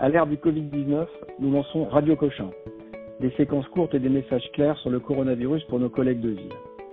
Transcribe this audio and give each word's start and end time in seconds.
À 0.00 0.08
l'ère 0.08 0.28
du 0.28 0.36
Covid-19, 0.36 1.08
nous 1.40 1.50
lançons 1.50 1.84
Radio 1.86 2.14
Cochin, 2.14 2.50
des 3.18 3.32
séquences 3.32 3.66
courtes 3.66 3.96
et 3.96 3.98
des 3.98 4.08
messages 4.08 4.48
clairs 4.52 4.78
sur 4.78 4.90
le 4.90 5.00
coronavirus 5.00 5.64
pour 5.64 5.80
nos 5.80 5.90
collègues 5.90 6.20
de 6.20 6.28
ville. 6.28 6.52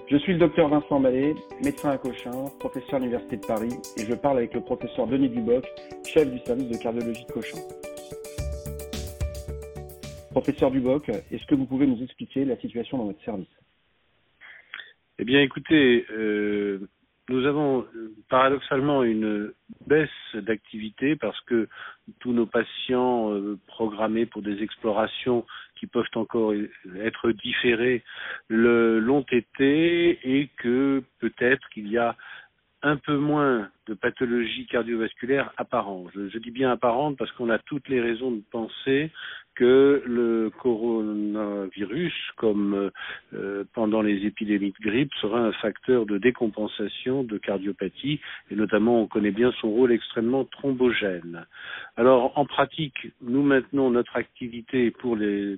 Je 0.09 0.17
suis 0.17 0.33
le 0.33 0.39
docteur 0.39 0.69
Vincent 0.69 0.99
Ballet, 0.99 1.35
médecin 1.63 1.91
à 1.91 1.99
Cochin, 1.99 2.49
professeur 2.59 2.95
à 2.95 2.99
l'Université 2.99 3.37
de 3.37 3.45
Paris, 3.45 3.75
et 3.97 4.05
je 4.05 4.15
parle 4.15 4.39
avec 4.39 4.55
le 4.55 4.61
professeur 4.61 5.05
Denis 5.05 5.29
Duboc, 5.29 5.63
chef 6.03 6.31
du 6.31 6.39
service 6.39 6.67
de 6.67 6.77
cardiologie 6.81 7.25
de 7.25 7.31
Cochin. 7.31 7.59
Professeur 10.31 10.71
Duboc, 10.71 11.07
est-ce 11.09 11.45
que 11.45 11.53
vous 11.53 11.67
pouvez 11.67 11.85
nous 11.85 12.01
expliquer 12.01 12.43
la 12.43 12.57
situation 12.57 12.97
dans 12.97 13.05
votre 13.05 13.23
service? 13.23 13.45
Eh 15.19 15.25
bien, 15.25 15.43
écoutez, 15.43 16.07
euh, 16.09 16.89
nous 17.29 17.45
avons 17.45 17.81
euh, 17.95 18.13
paradoxalement 18.29 19.03
une 19.03 19.51
baisse 19.87 20.09
d'activité 20.35 21.15
parce 21.15 21.39
que 21.41 21.67
tous 22.19 22.33
nos 22.33 22.45
patients 22.45 23.33
euh, 23.33 23.57
programmés 23.67 24.25
pour 24.25 24.41
des 24.41 24.61
explorations 24.61 25.45
qui 25.75 25.87
peuvent 25.87 26.05
encore 26.15 26.53
être 26.53 27.31
différées 27.31 28.03
l'ont 28.49 29.25
été 29.31 30.19
et 30.23 30.49
que 30.57 31.03
peut-être 31.19 31.67
qu'il 31.69 31.89
y 31.89 31.97
a 31.97 32.15
un 32.85 32.97
peu 32.97 33.17
moins 33.17 33.69
de 33.87 33.95
pathologies 33.95 34.67
cardiovasculaires 34.67 35.51
apparentes. 35.57 36.11
Je, 36.13 36.37
dis 36.37 36.51
bien 36.51 36.71
apparentes 36.71 37.17
parce 37.17 37.31
qu'on 37.31 37.49
a 37.49 37.57
toutes 37.57 37.89
les 37.89 37.99
raisons 37.99 38.31
de 38.31 38.43
penser 38.51 39.11
que 39.55 40.03
le 40.05 40.51
coronavirus, 40.61 42.13
comme 42.35 42.91
euh, 43.33 43.63
pendant 43.73 44.01
les 44.01 44.25
épidémies 44.25 44.73
de 44.79 44.89
grippe, 44.89 45.13
sera 45.21 45.39
un 45.39 45.51
facteur 45.53 46.05
de 46.05 46.17
décompensation 46.17 47.23
de 47.23 47.37
cardiopathie 47.37 48.19
et 48.51 48.55
notamment 48.55 49.01
on 49.01 49.07
connaît 49.07 49.31
bien 49.31 49.51
son 49.61 49.69
rôle 49.69 49.91
extrêmement 49.91 50.45
thrombogène. 50.45 51.45
Alors 51.97 52.37
en 52.37 52.45
pratique, 52.45 53.11
nous 53.21 53.41
maintenons 53.41 53.89
notre 53.89 54.15
activité 54.17 54.91
pour 54.91 55.15
les 55.15 55.57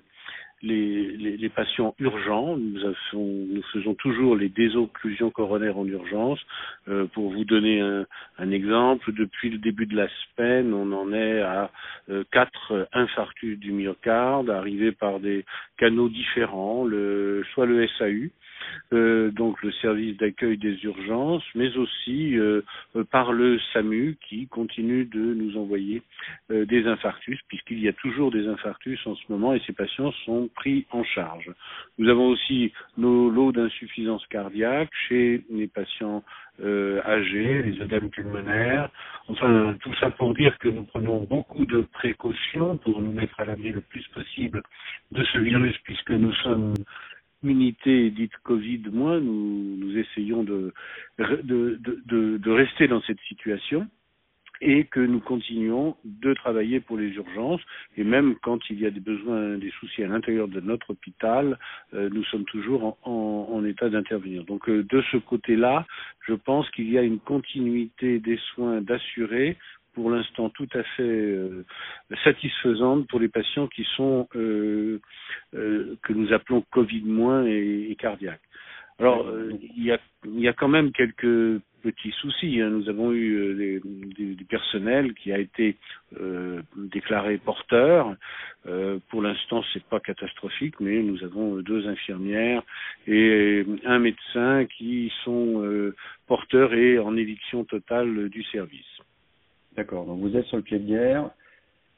les, 0.62 1.50
patients 1.56 1.96
urgents. 2.00 2.58
Nous, 2.58 2.80
avons, 2.84 3.48
nous, 3.50 3.64
faisons 3.74 3.94
toujours 3.96 4.36
les 4.36 4.50
désocclusions 4.50 5.32
coronaires 5.32 5.78
en 5.78 5.86
urgence. 5.86 6.40
Euh, 6.88 7.06
pour 7.08 7.32
vous 7.32 7.46
donner 7.46 7.82
un, 7.82 8.52
exemple, 8.52 9.14
depuis 9.14 9.50
le 9.50 9.58
début 9.58 9.86
de 9.86 9.96
la 9.96 10.08
semaine, 10.08 10.74
on 10.74 10.92
en 10.92 11.14
est 11.14 11.42
à 11.42 11.72
euh, 12.10 12.24
quatre 12.32 12.88
infarctus 12.94 13.58
du 13.60 13.72
myocarde, 13.72 14.50
arrivés 14.50 14.92
par 14.92 15.20
des 15.20 15.46
canaux 15.78 16.10
différents, 16.10 16.86
soit 17.54 17.66
le 17.66 17.88
SAU, 17.98 18.30
euh, 18.94 19.32
donc 19.32 19.62
le 19.64 19.72
service 19.74 20.18
d'accueil 20.18 20.58
des 20.58 20.84
urgences, 20.84 21.44
mais 21.56 21.76
aussi 21.78 22.36
par 23.12 23.32
le 23.32 23.60
SAMU 23.74 24.18
qui 24.28 24.48
continue 24.48 25.06
de 25.06 25.20
nous 25.20 25.58
envoyer 25.58 26.02
des 26.50 26.86
infarctus, 26.88 27.40
puisqu'il 27.48 27.80
y 27.80 27.88
a 27.88 27.94
toujours 27.94 28.32
des 28.32 28.48
infarctus 28.48 29.00
en 29.06 29.16
ce 29.16 29.24
moment 29.30 29.54
et 29.54 29.62
ces 29.66 29.74
patients 29.74 30.12
sont 30.26 30.47
pris 30.48 30.86
en 30.92 31.04
charge. 31.04 31.52
Nous 31.98 32.10
avons 32.10 32.28
aussi 32.28 32.74
nos 32.98 33.30
lots 33.30 33.52
d'insuffisance 33.52 34.26
cardiaque 34.28 34.90
chez 35.08 35.44
les 35.50 35.68
patients 35.68 36.24
âgés, 36.60 37.62
les 37.62 37.82
œdèmes 37.82 38.10
pulmonaires. 38.10 38.90
Enfin, 39.28 39.76
tout 39.82 39.94
ça 40.00 40.10
pour 40.10 40.34
dire 40.34 40.58
que 40.58 40.70
nous 40.70 40.84
prenons 40.84 41.24
beaucoup 41.24 41.66
de 41.66 41.82
précautions 41.82 42.78
pour 42.78 43.00
nous 43.02 43.12
mettre 43.12 43.40
à 43.40 43.46
l'abri 43.46 43.72
le 43.72 43.82
plus 43.82 44.08
possible 44.08 44.64
de 45.12 45.24
ce 45.24 45.38
virus, 45.38 45.78
puisque 45.84 46.12
nous 46.12 46.34
sommes 46.34 46.74
unité 47.44 48.10
dite 48.10 48.36
Covid 48.44 48.84
moins, 48.92 49.20
nous, 49.20 49.98
essayons 49.98 50.44
de, 50.44 50.74
de, 51.20 51.80
de, 52.38 52.52
rester 52.52 52.88
dans 52.88 53.02
cette 53.02 53.20
situation 53.28 53.88
et 54.62 54.86
que 54.86 55.00
nous 55.00 55.20
continuons 55.20 55.96
de 56.04 56.34
travailler 56.34 56.80
pour 56.80 56.98
les 56.98 57.10
urgences 57.10 57.62
et 57.96 58.04
même 58.04 58.36
quand 58.42 58.60
il 58.70 58.80
y 58.80 58.86
a 58.86 58.92
des 58.92 59.00
besoins, 59.00 59.58
des 59.58 59.72
soucis 59.80 60.04
à 60.04 60.08
l'intérieur 60.08 60.48
de 60.48 60.60
notre 60.60 60.92
hôpital, 60.92 61.58
euh, 61.94 62.10
nous 62.12 62.24
sommes 62.26 62.46
toujours 62.46 62.98
en, 63.04 63.48
en, 63.52 63.66
état 63.66 63.90
d'intervenir. 63.90 64.44
Donc 64.46 64.70
euh, 64.70 64.84
de 64.84 65.02
ce 65.12 65.18
côté-là, 65.18 65.86
je 66.28 66.34
pense 66.34 66.70
qu'il 66.72 66.90
y 66.92 66.98
a 66.98 67.02
une 67.02 67.20
continuité 67.20 68.20
des 68.20 68.38
soins 68.54 68.82
d'assurer 68.82 69.58
pour 69.98 70.12
l'instant 70.12 70.52
tout 70.52 70.70
à 70.76 70.84
fait 70.84 71.02
euh, 71.02 71.66
satisfaisante 72.24 73.08
pour 73.08 73.20
les 73.20 73.30
patients 73.30 73.68
qui 73.68 73.84
sont 73.96 74.28
euh, 74.36 75.02
euh, 75.56 75.96
que 76.04 76.14
nous 76.14 76.32
appelons 76.34 76.64
Covid 76.72 77.02
moins 77.02 77.46
et, 77.48 77.88
et 77.90 77.96
cardiaques. 77.96 78.48
Alors 79.00 79.28
euh, 79.28 79.54
il 79.76 79.84
y 79.84 79.92
a 79.92 80.00
il 80.26 80.40
y 80.40 80.48
a 80.48 80.54
quand 80.54 80.68
même 80.68 80.92
quelques 80.92 81.62
petits 81.92 82.12
soucis. 82.12 82.62
Hein. 82.62 82.70
Nous 82.70 82.90
avons 82.90 83.12
eu 83.12 83.36
euh, 83.36 83.82
du 84.18 84.46
personnel 84.46 85.14
qui 85.14 85.32
a 85.32 85.40
été 85.40 85.78
euh, 86.20 86.62
déclaré 86.76 87.38
porteur. 87.38 88.16
pour 89.10 89.22
l'instant, 89.22 89.64
c'est 89.72 89.84
pas 89.84 90.00
catastrophique, 90.00 90.80
mais 90.80 91.02
nous 91.02 91.24
avons 91.24 91.58
deux 91.58 91.88
infirmières 91.88 92.64
et 93.08 93.66
un 93.86 94.00
médecin 94.00 94.66
qui 94.66 95.12
sont 95.24 95.64
porteurs 96.28 96.74
et 96.74 97.00
en 97.00 97.16
éviction 97.16 97.64
totale 97.64 98.30
du 98.30 98.44
service. 98.44 98.98
D'accord. 99.78 100.06
Donc 100.06 100.20
vous 100.20 100.36
êtes 100.36 100.46
sur 100.48 100.58
le 100.58 100.64
pied 100.64 100.80
de 100.80 100.88
guerre, 100.88 101.30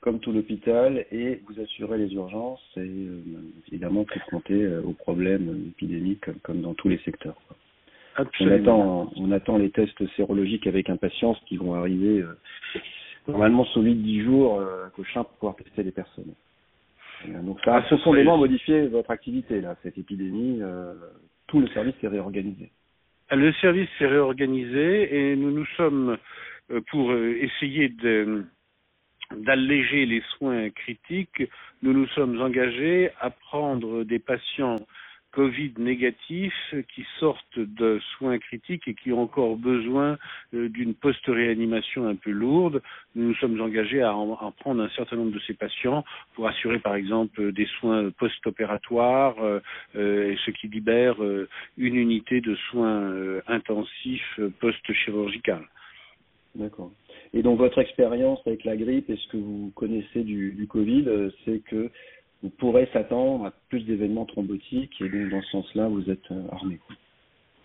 comme 0.02 0.20
tout 0.20 0.34
l'hôpital, 0.34 1.06
et 1.12 1.42
vous 1.48 1.62
assurez 1.62 1.98
les 1.98 2.14
urgences 2.14 2.62
et 2.76 2.82
euh, 2.82 3.22
évidemment 3.70 4.04
confronté 4.04 4.54
euh, 4.54 4.82
aux 4.82 4.94
problèmes 4.94 5.70
épidémiques 5.70 6.30
comme, 6.44 6.62
dans 6.62 6.74
tous 6.74 6.90
les 6.90 6.98
secteurs. 7.00 7.38
On 8.40 8.48
attend, 8.48 9.12
on 9.16 9.32
attend 9.32 9.58
les 9.58 9.70
tests 9.72 10.06
sérologiques 10.16 10.68
avec 10.68 10.90
impatience 10.90 11.38
qui 11.48 11.58
vont 11.58 11.74
arriver 11.74 12.20
euh, 12.20 12.38
normalement 13.28 13.66
sous 13.66 13.84
8-10 13.84 14.24
jours 14.24 14.60
euh, 14.60 14.88
à 14.88 14.90
Cochin 14.90 15.24
pour 15.24 15.34
pouvoir 15.38 15.56
tester 15.56 15.84
les 15.84 15.92
personnes. 15.92 16.34
donc 17.28 17.60
ça 17.64 17.76
a 17.76 17.82
profondément 17.82 18.38
modifié 18.38 18.88
votre 18.88 19.12
activité, 19.12 19.62
là, 19.62 19.76
cette 19.84 19.98
épidémie. 19.98 20.62
tout 21.48 21.60
le 21.60 21.68
service 21.70 21.96
s'est 22.02 22.08
réorganisé. 22.08 22.72
Le 23.32 23.54
service 23.54 23.90
s'est 24.00 24.08
réorganisé 24.08 25.32
et 25.32 25.36
nous 25.36 25.52
nous 25.52 25.66
sommes 25.78 26.18
euh, 26.72 26.82
pour 26.92 27.12
euh, 27.12 27.38
essayer 27.42 27.92
d'alléger 29.36 30.06
les 30.06 30.22
soins 30.38 30.70
critiques, 30.70 31.44
nous 31.82 31.94
nous 31.94 32.08
sommes 32.10 32.42
engagés 32.42 33.12
à 33.20 33.30
prendre 33.30 34.04
des 34.04 34.20
patients 34.20 34.78
Covid 35.32 35.74
négatifs 35.78 36.74
qui 36.94 37.06
sortent 37.20 37.60
de 37.60 38.00
soins 38.18 38.40
critiques 38.40 38.88
et 38.88 38.96
qui 38.96 39.12
ont 39.12 39.22
encore 39.22 39.58
besoin 39.58 40.18
euh, 40.54 40.70
d'une 40.70 40.94
post-réanimation 40.94 42.08
un 42.08 42.16
peu 42.16 42.32
lourde. 42.32 42.82
Nous 43.16 43.28
nous 43.28 43.36
sommes 43.36 43.60
engagés 43.62 44.02
à 44.02 44.16
en, 44.16 44.52
prendre 44.52 44.82
un 44.82 44.90
certain 44.90 45.18
nombre 45.18 45.32
de 45.32 45.40
ces 45.46 45.54
patients 45.54 46.04
pour 46.34 46.48
assurer 46.48 46.80
par 46.80 46.96
exemple 46.96 47.52
des 47.52 47.68
soins 47.80 48.10
post-opératoires, 48.12 49.36
euh, 49.40 49.60
euh, 49.96 50.36
ce 50.46 50.52
qui 50.52 50.68
libère 50.68 51.18
une 51.78 51.96
unité 51.96 52.42
de 52.42 52.56
soins 52.56 53.40
intensifs 53.48 54.40
post-chirurgical. 54.60 55.64
D'accord. 56.56 56.92
Et 57.34 57.44
donc 57.44 57.60
votre 57.60 57.78
expérience 57.80 58.40
avec 58.46 58.64
la 58.64 58.76
grippe 58.76 59.10
et 59.10 59.16
ce 59.16 59.28
que 59.28 59.38
vous 59.38 59.72
connaissez 59.76 60.24
du, 60.24 60.68
Covid, 60.68 61.04
euh, 61.08 61.30
c'est 61.46 61.60
que 61.60 61.92
vous 62.42 62.50
pourrez 62.50 62.88
s'attendre 62.94 63.48
à 63.48 63.54
plus 63.70 63.82
d'événements 63.82 64.26
thrombotiques 64.26 65.02
et 65.02 65.10
donc 65.10 65.30
dans 65.30 65.42
ce 65.42 65.52
sens-là, 65.52 65.88
vous 65.88 66.10
êtes 66.10 66.32
euh, 66.32 66.42
armé. 66.52 66.80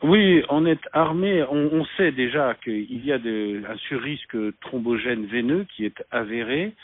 Oui, 0.03 0.43
on 0.51 0.67
est 0.67 0.81
armé. 0.93 1.43
On, 1.45 1.71
on 1.73 1.85
sait 1.97 2.13
déjà 2.13 2.55
qu'il 2.63 3.05
y 3.07 3.13
a 3.13 3.19
de, 3.19 3.63
un 3.67 3.77
surrisque 3.89 4.37
thrombogène 4.61 5.27
veineux 5.27 5.67
qui 5.75 5.87
est 5.87 6.05
avéré. 6.11 6.75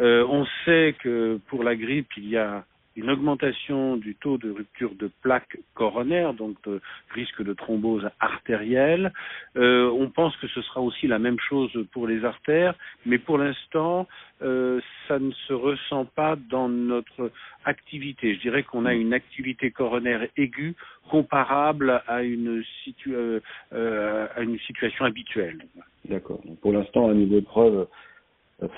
Euh, 0.00 0.24
on 0.30 0.46
sait 0.64 0.94
que 1.00 1.40
pour 1.48 1.64
la 1.64 1.74
grippe, 1.74 2.10
il 2.16 2.28
y 2.28 2.36
a 2.36 2.64
une 2.98 3.10
augmentation 3.10 3.96
du 3.96 4.16
taux 4.16 4.38
de 4.38 4.50
rupture 4.50 4.94
de 4.96 5.08
plaques 5.22 5.58
coronaires, 5.74 6.34
donc 6.34 6.56
de 6.64 6.80
risque 7.10 7.42
de 7.42 7.52
thrombose 7.52 8.08
artérielle. 8.18 9.12
Euh, 9.56 9.88
on 9.90 10.10
pense 10.10 10.36
que 10.38 10.48
ce 10.48 10.60
sera 10.62 10.80
aussi 10.80 11.06
la 11.06 11.20
même 11.20 11.38
chose 11.38 11.70
pour 11.92 12.08
les 12.08 12.24
artères, 12.24 12.74
mais 13.06 13.18
pour 13.18 13.38
l'instant, 13.38 14.08
euh, 14.42 14.80
ça 15.06 15.18
ne 15.18 15.30
se 15.30 15.52
ressent 15.52 16.06
pas 16.06 16.36
dans 16.50 16.68
notre 16.68 17.30
activité. 17.64 18.34
Je 18.34 18.40
dirais 18.40 18.64
qu'on 18.64 18.84
a 18.84 18.94
une 18.94 19.14
activité 19.14 19.70
coronaire 19.70 20.26
aiguë 20.36 20.74
comparable 21.08 22.02
à 22.06 22.22
une, 22.22 22.62
euh 23.08 23.40
à 23.72 24.42
une 24.42 24.58
situation 24.60 25.04
habituelle. 25.04 25.58
D'accord. 26.04 26.40
Pour 26.60 26.72
l'instant, 26.72 27.10
un 27.10 27.14
niveau 27.14 27.40
de 27.40 27.44
preuve 27.44 27.86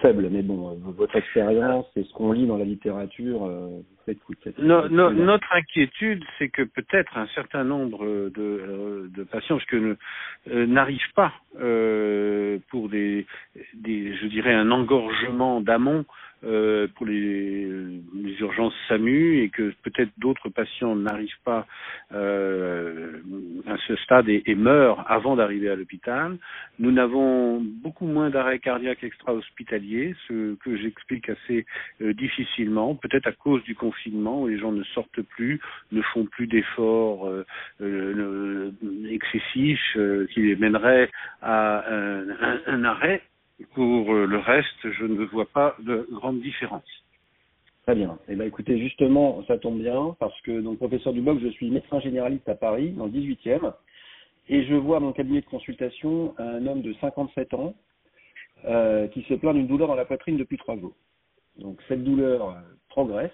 faible, 0.03 0.29
mais 0.31 0.43
bon, 0.43 0.77
votre 0.97 1.17
expérience 1.17 1.87
et 1.97 2.05
ce 2.05 2.13
qu'on 2.13 2.33
lit 2.33 2.47
dans 2.47 2.59
la 2.59 2.65
littérature 2.65 3.49
Notre 4.59 5.53
inquiétude, 5.53 6.25
c'est 6.39 6.49
que 6.49 6.63
peut-être 6.63 7.17
un 7.17 7.27
certain 7.29 7.65
nombre 7.65 8.05
de, 8.05 8.33
euh, 8.39 9.09
de 9.15 9.25
patients, 9.25 9.57
parce 9.57 9.69
que 9.69 9.97
euh, 10.51 10.67
n'arrivent 10.67 11.13
pas 11.15 11.33
euh, 11.61 12.59
pour 12.71 12.89
des, 12.89 13.27
des, 13.75 14.15
je 14.17 14.27
dirais, 14.27 14.55
un 14.55 14.71
engorgement 14.71 15.61
d'amont 15.61 16.05
euh, 16.45 16.89
pour 16.95 17.07
les, 17.07 17.69
les, 18.15 18.41
urgences 18.41 18.75
SAMU 18.89 19.43
et 19.43 19.51
que 19.51 19.75
peut-être 19.83 20.11
d'autres 20.19 20.49
patients 20.49 20.97
n'arrivent 20.97 21.31
pas 21.45 21.67
euh, 22.13 23.21
à 23.67 23.77
ce 23.87 23.97
stade 23.97 24.29
et, 24.29 24.55
meurent 24.55 25.05
avant 25.11 25.37
d'arriver 25.37 25.69
à 25.69 25.77
l'hôpital. 25.77 26.39
Nous 26.79 26.93
n'avons 26.93 27.61
beaucoup 27.61 28.07
moins 28.07 28.31
d'arrêts 28.31 28.59
cardiaques 28.59 29.05
extra-hospitaliers, 29.05 30.15
ce 30.29 30.55
que 30.57 30.77
j'explique 30.77 31.29
assez 31.29 31.67
euh, 32.01 32.15
difficilement, 32.15 32.95
peut-être 32.95 33.27
à 33.27 33.33
cause 33.33 33.63
du 33.65 33.75
confinement 33.75 34.43
où 34.43 34.49
les 34.49 34.59
gens 34.59 34.73
ne 34.73 34.83
sortent 34.85 35.23
plus, 35.23 35.61
ne 35.93 36.03
font 36.03 36.25
plus 36.25 36.47
d'efforts 36.47 37.29
euh, 37.29 37.45
euh, 37.81 38.71
excessifs 39.09 39.97
qui 40.33 40.43
les 40.43 40.57
mèneraient 40.57 41.11
à 41.43 41.85
un 42.67 42.85
arrêt 42.85 43.23
pour 43.75 44.13
euh, 44.13 44.27
le 44.27 44.39
reste, 44.39 44.91
je 44.91 45.05
ne 45.05 45.25
vois 45.25 45.47
pas 45.47 45.77
de 45.81 46.07
grande 46.11 46.41
différence. 46.41 46.85
Très 47.85 47.95
bien. 47.95 48.19
Eh 48.29 48.37
ben, 48.37 48.47
écoutez, 48.47 48.79
justement, 48.79 49.43
ça 49.47 49.59
tombe 49.59 49.81
bien 49.81 50.17
parce 50.21 50.39
que 50.43 50.61
donc 50.61 50.79
professeur 50.79 51.13
Duboc, 51.13 51.41
je 51.41 51.49
suis 51.49 51.71
médecin 51.71 52.01
généraliste 52.01 52.49
à 52.49 52.55
Paris, 52.55 52.91
dans 52.91 53.07
le 53.07 53.13
18e, 53.13 53.73
et 54.49 54.65
je 54.65 54.75
vois 54.75 54.99
à 54.99 55.01
mon 55.01 55.13
cabinet 55.13 55.41
de 55.41 55.47
consultation 55.47 56.35
un 56.39 56.67
homme 56.67 56.83
de 56.83 56.93
57 57.01 57.55
ans 57.55 57.75
euh, 58.67 59.09
qui 59.09 59.23
se 59.23 59.35
plaint 59.35 59.55
d'une 59.55 59.67
douleur 59.67 59.89
dans 59.89 59.95
la 59.95 60.05
poitrine 60.05 60.37
depuis 60.37 60.59
trois 60.59 60.79
jours. 60.79 60.95
Donc 61.59 61.79
cette 61.89 62.05
douleur 62.05 62.51
euh, 62.51 62.55
progresse 62.89 63.33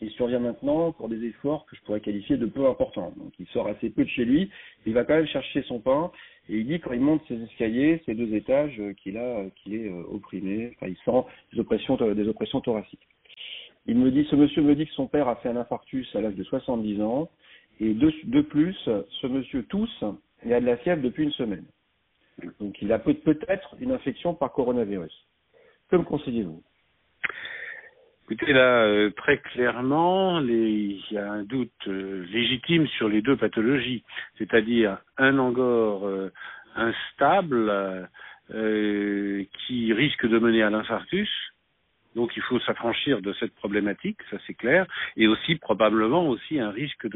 il 0.00 0.10
survient 0.12 0.38
maintenant 0.38 0.92
pour 0.92 1.08
des 1.08 1.22
efforts 1.24 1.66
que 1.66 1.76
je 1.76 1.82
pourrais 1.82 2.00
qualifier 2.00 2.36
de 2.36 2.46
peu 2.46 2.66
importants. 2.66 3.12
Donc 3.16 3.32
il 3.38 3.46
sort 3.48 3.68
assez 3.68 3.90
peu 3.90 4.04
de 4.04 4.08
chez 4.08 4.24
lui, 4.24 4.50
il 4.86 4.94
va 4.94 5.04
quand 5.04 5.14
même 5.14 5.26
chercher 5.26 5.62
son 5.62 5.80
pain, 5.80 6.10
et 6.50 6.58
il 6.58 6.66
dit 6.66 6.80
quand 6.80 6.92
il 6.92 7.00
monte 7.00 7.22
ses 7.28 7.40
escaliers, 7.40 8.02
ces 8.06 8.14
deux 8.14 8.34
étages, 8.34 8.74
euh, 8.80 8.92
qu'il 8.94 9.16
a, 9.16 9.38
euh, 9.38 9.50
qu'il 9.54 9.74
est 9.74 9.88
euh, 9.88 10.02
opprimé, 10.10 10.72
enfin 10.74 10.88
il 10.88 10.96
sent 11.04 11.24
des 11.52 11.60
oppressions, 11.60 11.96
des 11.96 12.28
oppressions 12.28 12.60
thoraciques. 12.60 13.06
Il 13.86 13.96
me 13.96 14.10
dit, 14.10 14.26
ce 14.28 14.34
monsieur 14.34 14.60
me 14.60 14.74
dit 14.74 14.86
que 14.86 14.92
son 14.92 15.06
père 15.06 15.28
a 15.28 15.36
fait 15.36 15.48
un 15.48 15.56
infarctus 15.56 16.14
à 16.16 16.20
l'âge 16.20 16.34
de 16.34 16.42
70 16.42 17.02
ans, 17.02 17.30
et 17.78 17.94
de, 17.94 18.12
de 18.24 18.40
plus, 18.42 18.74
ce 18.84 19.26
monsieur 19.26 19.62
tousse 19.64 20.04
et 20.44 20.52
a 20.52 20.60
de 20.60 20.66
la 20.66 20.76
fièvre 20.76 21.02
depuis 21.02 21.22
une 21.24 21.32
semaine. 21.32 21.64
Donc 22.58 22.82
il 22.82 22.92
a 22.92 22.98
peut-être 22.98 23.76
une 23.80 23.92
infection 23.92 24.34
par 24.34 24.52
coronavirus. 24.52 25.14
Que 25.88 25.96
me 25.96 26.02
conseillez-vous? 26.02 26.62
Écoutez, 28.32 28.52
là, 28.52 28.84
euh, 28.84 29.10
très 29.10 29.38
clairement, 29.38 30.40
il 30.40 31.02
y 31.10 31.18
a 31.18 31.32
un 31.32 31.42
doute 31.42 31.72
euh, 31.88 32.24
légitime 32.30 32.86
sur 32.86 33.08
les 33.08 33.22
deux 33.22 33.36
pathologies, 33.36 34.04
c'est-à-dire 34.38 34.98
un 35.18 35.36
angor 35.38 36.06
euh, 36.06 36.30
instable 36.76 38.08
qui 38.52 39.92
risque 39.92 40.26
de 40.26 40.38
mener 40.38 40.62
à 40.62 40.70
l'infarctus. 40.70 41.28
Donc 42.14 42.30
il 42.36 42.42
faut 42.42 42.60
s'affranchir 42.60 43.20
de 43.20 43.32
cette 43.34 43.54
problématique, 43.54 44.18
ça 44.30 44.38
c'est 44.46 44.54
clair, 44.54 44.86
et 45.16 45.28
aussi 45.28 45.54
probablement 45.54 46.28
aussi 46.28 46.58
un 46.58 46.70
risque 46.70 47.06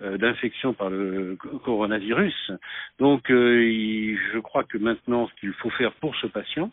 d'infection 0.00 0.72
par 0.72 0.88
le 0.88 1.36
coronavirus. 1.64 2.52
Donc 2.98 3.24
je 3.28 4.38
crois 4.38 4.64
que 4.64 4.78
maintenant 4.78 5.28
ce 5.28 5.40
qu'il 5.40 5.52
faut 5.52 5.68
faire 5.70 5.92
pour 5.92 6.16
ce 6.16 6.28
patient, 6.28 6.70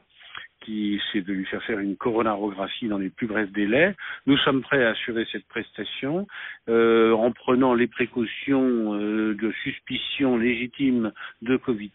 c'est 1.12 1.22
de 1.22 1.34
lui 1.34 1.46
faire 1.46 1.64
faire 1.64 1.80
une 1.80 1.96
coronarographie 1.96 2.88
dans 2.88 2.98
les 2.98 3.10
plus 3.10 3.28
brefs 3.28 3.52
délais. 3.52 3.96
Nous 4.25 4.38
sommes 4.38 4.62
prêts 4.62 4.84
à 4.84 4.90
assurer 4.90 5.25
cette 5.31 5.48
prestation 5.48 6.28
euh, 6.69 7.14
en 7.14 7.31
prenant 7.31 7.74
les 7.74 7.88
précautions 7.88 8.94
euh, 8.94 9.36
de 9.36 9.52
suspicion 9.64 10.38
légitime 10.38 11.12
de 11.42 11.58
Covid+, 11.58 11.92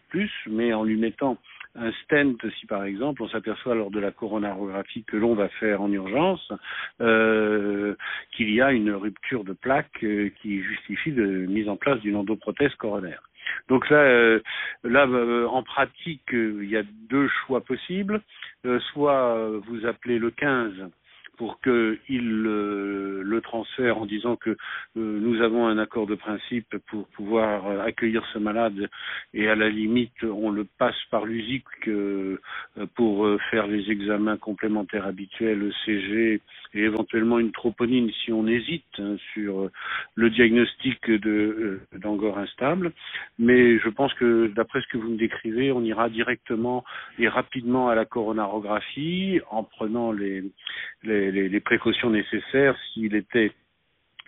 mais 0.47 0.73
en 0.73 0.83
lui 0.83 0.97
mettant 0.97 1.37
un 1.75 1.91
stent 2.03 2.37
si 2.59 2.67
par 2.67 2.83
exemple 2.83 3.23
on 3.23 3.29
s'aperçoit 3.29 3.75
lors 3.75 3.89
de 3.89 3.99
la 3.99 4.11
coronarographie 4.11 5.03
que 5.03 5.17
l'on 5.17 5.33
va 5.33 5.49
faire 5.49 5.81
en 5.81 5.91
urgence 5.91 6.51
euh, 7.01 7.52
qu'il 8.43 8.53
y 8.53 8.61
a 8.61 8.71
une 8.71 8.91
rupture 8.91 9.43
de 9.43 9.53
plaque 9.53 10.03
euh, 10.03 10.29
qui 10.41 10.61
justifie 10.61 11.11
de 11.11 11.25
mise 11.25 11.69
en 11.69 11.75
place 11.75 11.99
d'une 12.01 12.15
endoprothèse 12.15 12.73
coronaire. 12.75 13.23
Donc 13.69 13.89
là, 13.89 13.97
euh, 13.97 14.39
là 14.83 15.05
euh, 15.07 15.47
en 15.47 15.63
pratique, 15.63 16.29
il 16.31 16.69
y 16.69 16.77
a 16.77 16.83
deux 17.09 17.27
choix 17.27 17.61
possibles. 17.61 18.21
soit 18.93 19.59
vous 19.67 19.85
appelez 19.85 20.19
le 20.19 20.31
15 20.31 20.73
pour 21.37 21.59
qu'il 21.61 22.45
euh, 22.45 23.21
le 23.23 23.41
transfère 23.41 23.97
en 23.97 24.05
disant 24.05 24.35
que 24.35 24.51
euh, 24.51 24.55
nous 24.95 25.41
avons 25.41 25.67
un 25.67 25.77
accord 25.77 26.05
de 26.05 26.15
principe 26.15 26.77
pour 26.89 27.07
pouvoir 27.07 27.67
euh, 27.67 27.81
accueillir 27.81 28.23
ce 28.33 28.39
malade 28.39 28.89
et 29.33 29.47
à 29.47 29.55
la 29.55 29.69
limite 29.69 30.23
on 30.23 30.51
le 30.51 30.65
passe 30.77 30.95
par 31.09 31.25
l'USIC 31.25 31.63
pour 32.95 33.27
faire 33.51 33.67
les 33.67 33.89
examens 33.89 34.37
complémentaires 34.37 35.05
habituels, 35.05 35.59
le 35.59 35.71
CG 35.85 36.41
et 36.73 36.79
éventuellement 36.79 37.39
une 37.39 37.51
troponine 37.51 38.09
si 38.23 38.31
on 38.31 38.47
hésite 38.47 38.83
hein, 38.99 39.15
sur 39.33 39.69
le 40.15 40.29
diagnostic 40.29 41.09
de 41.09 41.81
d'angor 41.93 42.37
instable. 42.37 42.91
Mais 43.39 43.79
je 43.79 43.89
pense 43.89 44.13
que 44.15 44.47
d'après 44.47 44.81
ce 44.81 44.87
que 44.87 44.97
vous 44.97 45.09
me 45.09 45.17
décrivez, 45.17 45.71
on 45.71 45.83
ira 45.83 46.09
directement 46.09 46.83
et 47.19 47.27
rapidement 47.27 47.89
à 47.89 47.95
la 47.95 48.05
coronarographie 48.05 49.41
en 49.49 49.63
prenant 49.63 50.11
les 50.11 50.43
les, 51.31 51.49
les, 51.49 51.59
précautions 51.59 52.09
nécessaires 52.09 52.75
s'il 52.93 53.15
était 53.15 53.51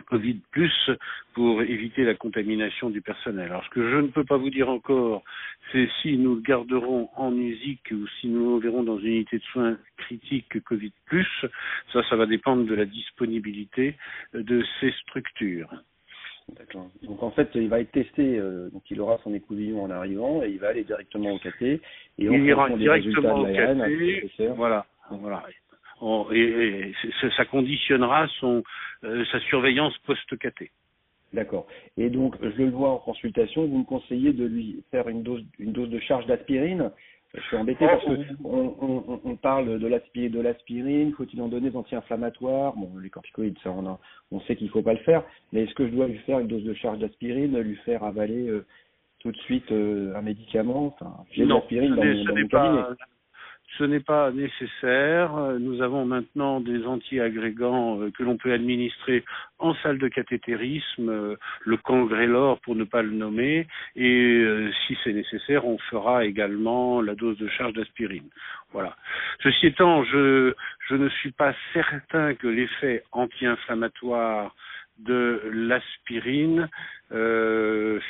Covid 0.08 0.40
plus 0.52 0.90
pour 1.34 1.62
éviter 1.62 2.04
la 2.04 2.16
contamination 2.16 2.90
du 2.90 3.02
personnel. 3.02 3.46
Alors 3.46 3.64
ce 3.66 3.70
que 3.70 3.90
je 3.90 3.98
ne 3.98 4.08
peux 4.08 4.24
pas 4.24 4.38
vous 4.38 4.50
dire 4.50 4.70
encore, 4.70 5.24
c'est 5.72 5.88
si 6.02 6.18
nous 6.18 6.36
le 6.36 6.42
garderons 6.42 7.10
en 7.16 7.32
musique 7.32 7.92
ou 7.92 8.08
si 8.20 8.28
nous 8.28 8.56
le 8.56 8.62
verrons 8.62 8.84
dans 8.84 9.00
une 9.00 9.08
unité 9.08 9.38
de 9.38 9.44
soins 9.44 9.78
critique 9.98 10.64
Covid 10.64 10.92
plus. 11.06 11.28
Ça, 11.92 12.04
ça 12.10 12.16
va 12.16 12.26
dépendre 12.26 12.66
de 12.66 12.76
la 12.76 12.86
disponibilité 12.86 13.96
de 14.34 14.64
ces 14.80 14.92
structures. 15.04 15.70
D'accord. 16.56 16.92
Donc 17.02 17.24
en 17.24 17.32
fait, 17.32 17.50
il 17.56 17.70
va 17.70 17.80
être 17.80 17.92
testé, 17.92 18.38
euh, 18.38 18.70
donc 18.70 18.84
il 18.92 19.02
aura 19.02 19.18
son 19.24 19.34
écouvillon 19.34 19.84
en 19.84 19.90
arrivant 19.90 20.44
et 20.44 20.50
il 20.50 20.60
va 20.60 20.70
aller 20.70 20.84
directement 20.84 21.32
au 21.32 21.40
KT. 21.40 21.64
Et 21.64 21.82
il 22.20 22.46
ira 22.46 22.70
directement 22.70 23.40
au 23.40 23.46
KT. 23.46 24.44
Voilà. 24.56 24.86
Voilà 25.10 25.44
et, 26.34 26.94
ça 27.38 27.46
conditionnera 27.46 28.28
son 28.40 28.64
euh, 29.04 29.24
sa 29.32 29.40
surveillance 29.42 29.98
post-caté. 30.00 30.72
D'accord. 31.34 31.68
Et 31.98 32.10
donc, 32.10 32.36
je 32.42 32.64
le 32.64 32.70
vois 32.70 32.92
en 32.92 32.98
consultation, 32.98 33.66
vous 33.66 33.80
me 33.80 33.84
conseillez 33.84 34.32
de 34.32 34.46
lui 34.46 34.84
faire 34.92 35.10
une 35.10 35.24
dose, 35.24 35.44
une 35.60 35.74
dose 35.74 35.90
de 35.90 36.00
charge 36.00 36.26
d'aspirine? 36.28 36.92
Je 37.34 37.42
suis 37.42 37.58
embêté 37.58 37.86
parce 37.86 38.04
qu'on 38.06 38.76
on, 38.82 39.20
on, 39.24 39.36
parle 39.36 39.80
de 39.80 39.88
l'aspirine, 39.88 40.32
de 40.32 40.40
l'aspirine. 40.40 41.14
Faut-il 41.14 41.42
en 41.42 41.50
donner 41.50 41.70
des 41.70 41.76
anti-inflammatoires? 41.76 42.74
Bon, 42.78 42.90
les 43.02 43.10
corticoïdes, 43.10 43.58
ça, 43.62 43.72
on, 43.72 43.86
a, 43.86 44.00
on 44.32 44.40
sait 44.42 44.56
qu'il 44.56 44.70
faut 44.70 44.82
pas 44.82 44.94
le 44.94 45.00
faire. 45.00 45.24
Mais 45.52 45.64
est-ce 45.64 45.74
que 45.74 45.86
je 45.86 45.92
dois 45.92 46.08
lui 46.08 46.20
faire 46.20 46.40
une 46.40 46.48
dose 46.48 46.64
de 46.64 46.74
charge 46.74 47.00
d'aspirine, 47.00 47.60
lui 47.60 47.76
faire 47.78 48.04
avaler 48.04 48.48
euh, 48.48 48.66
tout 49.20 49.32
de 49.32 49.38
suite 49.40 49.70
euh, 49.72 50.16
un 50.16 50.22
médicament? 50.22 50.88
Enfin, 50.88 51.14
j'ai 51.32 51.44
de 51.44 51.50
l'aspirine 51.50 51.96
dans, 51.96 52.06
mon. 52.06 52.48
Pas, 52.48 52.96
ce 53.78 53.84
n'est 53.84 54.00
pas 54.00 54.32
nécessaire. 54.32 55.36
Nous 55.60 55.82
avons 55.82 56.06
maintenant 56.06 56.62
des 56.62 56.86
anti-agrégants 56.86 58.02
euh, 58.02 58.12
que 58.12 58.24
l'on 58.24 58.38
peut 58.38 58.54
administrer 58.54 59.24
en 59.60 59.74
salle 59.76 59.98
de 59.98 60.08
cathétérisme, 60.08 61.10
euh, 61.10 61.36
le 61.66 61.78
Congrélor 61.78 62.60
pour 62.62 62.76
ne 62.76 62.84
pas 62.84 63.02
le 63.02 63.12
nommer, 63.12 63.68
et 63.96 64.42
euh, 64.42 64.72
si 64.86 64.98
c'est 65.04 65.14
nécessaire, 65.14 65.66
on 65.66 65.78
fera 65.90 66.26
également 66.26 67.02
la 67.02 67.16
dose 67.16 67.38
de 67.38 67.48
charge 67.48 67.74
d'aspirine. 67.74 68.30
Voilà. 68.72 68.96
Ceci 69.44 69.68
étant, 69.68 70.04
je, 70.04 70.54
ne 70.92 71.10
suis 71.10 71.32
pas 71.32 71.54
certain 71.74 72.36
que 72.36 72.48
l'effet 72.48 73.04
anti-inflammatoire 73.12 74.56
de 75.00 75.42
l'aspirine, 75.52 76.70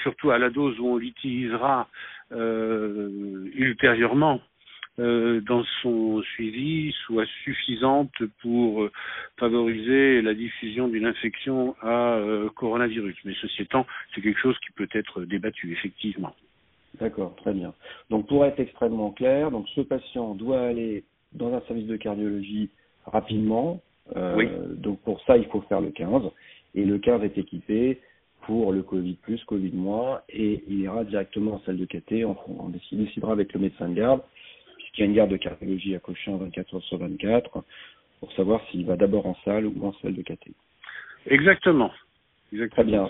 surtout 0.04 0.30
à 0.30 0.38
la 0.38 0.52
dose 0.52 0.80
où 0.80 0.90
on 0.90 0.98
l'utilisera 0.98 1.88
ultérieurement, 2.32 4.40
euh, 4.98 5.42
dans 5.42 5.62
son 5.82 6.22
suivi 6.22 6.94
soit 7.06 7.26
suffisante 7.44 8.14
pour 8.42 8.84
euh, 8.84 8.92
favoriser 9.38 10.22
la 10.22 10.34
diffusion 10.34 10.88
d'une 10.88 11.06
infection 11.06 11.76
à 11.82 12.14
euh, 12.14 12.48
coronavirus. 12.56 13.14
Mais 13.26 13.34
ceci 13.42 13.64
étant, 13.64 13.86
c'est 14.14 14.22
quelque 14.22 14.40
chose 14.40 14.58
qui 14.60 14.72
peut 14.72 14.88
être 14.94 15.24
débattu, 15.24 15.74
effectivement. 15.74 16.34
D'accord, 16.98 17.36
très 17.36 17.52
bien. 17.52 17.74
Donc 18.10 18.28
pour 18.28 18.46
être 18.46 18.58
extrêmement 18.62 19.12
clair, 19.12 19.52
donc 19.52 19.68
ce 19.76 19.82
patient 19.82 20.34
doit 20.34 20.62
aller 20.62 21.04
dans 21.34 21.54
un 21.54 21.60
service 21.68 21.88
de 21.88 21.98
cardiologie 21.98 22.70
rapidement. 23.06 23.82
oui. 24.38 24.48
Donc 24.78 25.02
pour 25.02 25.20
ça, 25.26 25.36
il 25.36 25.46
faut 25.48 25.60
faire 25.68 25.82
le 25.82 25.90
15. 25.90 26.24
Et 26.74 26.86
le 26.86 27.00
15 27.00 27.22
est 27.22 27.38
équipé 27.38 28.00
pour 28.44 28.72
le 28.72 28.82
Covid 28.82 29.16
plus, 29.16 29.44
Covid 29.44 29.74
moins, 29.74 30.22
et 30.30 30.64
il 30.70 30.80
ira 30.80 31.04
directement 31.04 31.56
en 31.56 31.60
salle 31.66 31.78
de 31.78 31.86
caté, 31.86 32.24
on, 32.24 32.38
on 32.48 32.70
décidera 32.70 33.34
avec 33.34 33.52
le 33.52 33.60
médecin 33.60 33.90
de 33.90 33.96
garde 33.96 34.22
qu'il 34.96 35.04
y 35.04 35.08
a 35.08 35.10
une 35.10 35.16
garde 35.16 35.32
de 35.32 35.38
cardiologie 35.38 35.96
à 35.96 36.00
cocher 36.00 36.32
en 36.32 36.38
24 36.38 36.76
heures 36.76 36.84
sur 36.84 36.98
24 36.98 37.64
pour 38.20 38.32
savoir 38.34 38.62
s'il 38.70 38.86
va 38.86 38.96
d'abord 38.96 39.26
en 39.26 39.36
salle 39.46 39.66
ou 39.66 39.86
en 39.86 39.94
salle 40.02 40.16
de 40.16 40.22
caté. 40.22 40.52
Exactement. 41.28 41.92
Très 42.72 42.84
bien. 42.84 43.10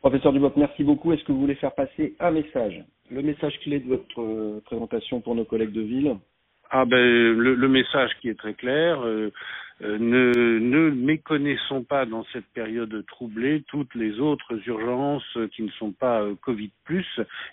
Professeur 0.00 0.32
Duboc, 0.32 0.56
merci 0.56 0.84
beaucoup. 0.84 1.12
Est-ce 1.12 1.24
que 1.24 1.32
vous 1.32 1.40
voulez 1.40 1.56
faire 1.56 1.74
passer 1.74 2.14
un 2.20 2.30
message? 2.30 2.82
Le 3.10 3.22
message 3.22 3.58
clé 3.60 3.80
de 3.80 3.88
votre 3.88 4.20
euh, 4.20 4.62
présentation 4.64 5.20
pour 5.20 5.34
nos 5.34 5.44
collègues 5.44 5.72
de 5.72 5.82
ville? 5.82 6.16
Ah 6.70 6.84
ben 6.84 6.96
le, 7.36 7.68
message 7.68 8.10
qui 8.20 8.28
est 8.28 8.38
très 8.38 8.54
clair, 8.54 9.00
euh, 9.04 9.32
ne, 9.82 10.58
ne 10.58 10.90
méconnaissons 10.90 11.84
pas 11.84 12.06
dans 12.06 12.24
cette 12.32 12.46
période 12.52 13.04
troublée 13.06 13.62
toutes 13.68 13.94
les 13.94 14.20
autres 14.20 14.58
urgences 14.66 15.38
qui 15.54 15.62
ne 15.62 15.70
sont 15.70 15.92
pas 15.92 16.22
Covid 16.42 16.70
plus 16.84 17.06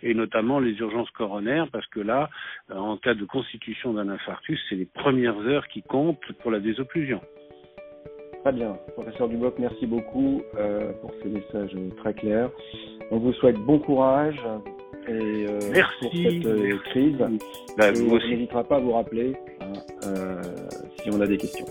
et 0.03 0.13
notamment 0.13 0.59
les 0.59 0.73
urgences 0.73 1.11
coronaires 1.11 1.67
parce 1.71 1.87
que 1.87 1.99
là, 1.99 2.29
en 2.69 2.97
cas 2.97 3.13
de 3.13 3.25
constitution 3.25 3.93
d'un 3.93 4.09
infarctus, 4.09 4.59
c'est 4.69 4.75
les 4.75 4.85
premières 4.85 5.39
heures 5.39 5.67
qui 5.67 5.83
comptent 5.83 6.31
pour 6.41 6.51
la 6.51 6.59
désocclusion. 6.59 7.21
Très 8.47 8.53
bien. 8.53 8.77
Professeur 8.93 9.27
Duboc, 9.27 9.55
merci 9.59 9.85
beaucoup 9.85 10.41
euh, 10.55 10.93
pour 11.01 11.11
ces 11.21 11.27
messages 11.27 11.75
très 11.97 12.13
clairs. 12.13 12.49
On 13.11 13.17
vous 13.17 13.33
souhaite 13.33 13.57
bon 13.57 13.79
courage 13.79 14.39
et, 15.07 15.45
euh, 15.49 15.59
pour 16.01 16.11
cette 16.11 16.45
euh, 16.45 16.77
crise. 16.85 17.17
Bah, 17.77 17.87
on 17.93 18.17
n'hésitera 18.17 18.63
pas 18.63 18.77
à 18.77 18.79
vous 18.79 18.93
rappeler 18.93 19.35
hein, 19.59 19.73
si 21.01 21.09
on 21.11 21.19
a 21.19 21.27
des 21.27 21.37
questions. 21.37 21.65